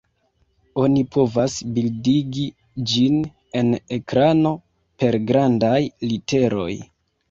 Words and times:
Oni 0.83 1.03
povas 1.15 1.57
bildigi 1.75 2.47
ĝin 2.95 3.21
en 3.63 3.71
ekrano 4.01 4.57
per 5.01 5.23
grandaj 5.31 5.79
literoj. 6.13 6.73